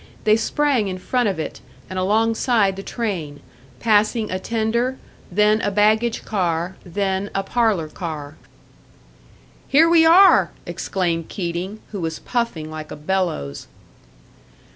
They 0.23 0.35
sprang 0.35 0.87
in 0.87 0.97
front 0.97 1.29
of 1.29 1.37
it, 1.39 1.61
and 1.87 1.99
alongside 1.99 2.75
the 2.75 2.81
train, 2.81 3.39
passing 3.79 4.31
a 4.31 4.39
tender, 4.39 4.97
then 5.31 5.61
a 5.61 5.69
baggage 5.69 6.25
car, 6.25 6.75
then 6.83 7.29
a 7.35 7.43
parlour 7.43 7.87
car. 7.87 8.35
"Here 9.67 9.87
we 9.87 10.03
are!" 10.03 10.49
exclaimed 10.65 11.29
Keating, 11.29 11.81
who 11.91 12.01
was 12.01 12.17
puffing 12.17 12.71
like 12.71 12.89
a 12.89 12.95
bellows. 12.95 13.67